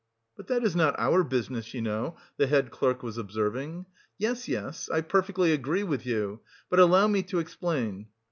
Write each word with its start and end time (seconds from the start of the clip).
"But 0.35 0.47
that 0.47 0.63
is 0.63 0.75
not 0.75 0.95
our 0.99 1.23
business, 1.23 1.75
you 1.75 1.81
know," 1.83 2.17
the 2.37 2.47
head 2.47 2.71
clerk 2.71 3.03
was 3.03 3.19
observing. 3.19 3.85
"Yes, 4.17 4.47
yes. 4.47 4.89
I 4.89 5.01
perfectly 5.01 5.53
agree 5.53 5.83
with 5.83 6.07
you. 6.07 6.39
But 6.71 6.79
allow 6.79 7.05
me 7.05 7.21
to 7.21 7.37
explain..." 7.37 8.07